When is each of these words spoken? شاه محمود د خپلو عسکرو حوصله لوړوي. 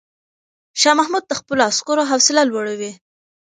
شاه 0.81 0.95
محمود 0.99 1.23
د 1.27 1.33
خپلو 1.39 1.61
عسکرو 1.69 2.03
حوصله 2.11 2.41
لوړوي. 2.51 2.91